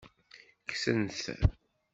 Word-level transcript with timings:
Kksen-t. 0.69 1.21